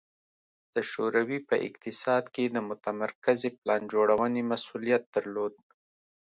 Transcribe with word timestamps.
د 0.75 0.77
شوروي 0.91 1.39
په 1.49 1.55
اقتصاد 1.67 2.23
کې 2.35 2.45
د 2.47 2.57
متمرکزې 2.69 3.49
پلان 3.59 3.81
جوړونې 3.93 4.41
مسوولیت 4.51 5.03
درلود 5.15 5.53